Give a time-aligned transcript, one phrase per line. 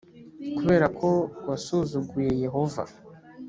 [0.57, 1.09] kubera ko
[1.47, 2.83] wasuzuguye yehova